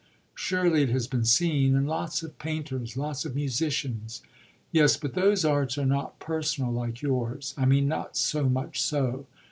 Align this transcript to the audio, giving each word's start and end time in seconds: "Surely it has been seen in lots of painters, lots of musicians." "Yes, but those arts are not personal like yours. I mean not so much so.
"Surely 0.33 0.81
it 0.81 0.89
has 0.89 1.05
been 1.05 1.23
seen 1.23 1.75
in 1.75 1.85
lots 1.85 2.23
of 2.23 2.39
painters, 2.39 2.97
lots 2.97 3.23
of 3.23 3.35
musicians." 3.35 4.23
"Yes, 4.71 4.97
but 4.97 5.13
those 5.13 5.45
arts 5.45 5.77
are 5.77 5.85
not 5.85 6.17
personal 6.17 6.71
like 6.71 7.03
yours. 7.03 7.53
I 7.55 7.65
mean 7.67 7.87
not 7.87 8.17
so 8.17 8.49
much 8.49 8.81
so. 8.81 9.27